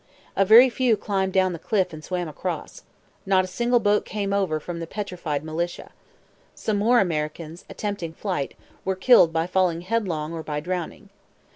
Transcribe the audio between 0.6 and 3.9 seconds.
few climbed down the cliff and swam across. Not a single